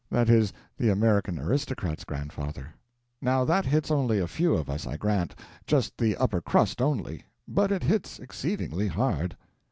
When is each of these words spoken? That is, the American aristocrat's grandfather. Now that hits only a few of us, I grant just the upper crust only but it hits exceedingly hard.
That 0.09 0.31
is, 0.31 0.51
the 0.79 0.89
American 0.89 1.37
aristocrat's 1.37 2.05
grandfather. 2.05 2.73
Now 3.21 3.45
that 3.45 3.67
hits 3.67 3.91
only 3.91 4.17
a 4.17 4.25
few 4.27 4.55
of 4.55 4.67
us, 4.67 4.87
I 4.87 4.97
grant 4.97 5.35
just 5.67 5.99
the 5.99 6.17
upper 6.17 6.41
crust 6.41 6.81
only 6.81 7.25
but 7.47 7.71
it 7.71 7.83
hits 7.83 8.17
exceedingly 8.17 8.87
hard. 8.87 9.37